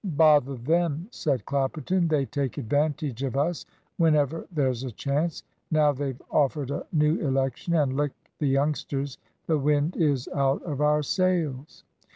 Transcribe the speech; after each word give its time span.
"Bother 0.03 0.55
them!" 0.55 1.07
said 1.11 1.45
Clapperton. 1.45 2.07
"They 2.07 2.25
take 2.25 2.57
advantage 2.57 3.21
of 3.21 3.37
us 3.37 3.67
whenever 3.97 4.47
there's 4.51 4.83
a 4.83 4.89
chance. 4.91 5.43
Now 5.69 5.91
they've 5.91 6.19
offered 6.31 6.71
a 6.71 6.87
new 6.91 7.17
election, 7.17 7.75
and 7.75 7.95
licked 7.95 8.31
the 8.39 8.47
youngsters, 8.47 9.19
the 9.45 9.59
wind 9.59 9.95
is 9.95 10.27
out 10.29 10.63
of 10.63 10.81
our 10.81 11.03
sails." 11.03 11.83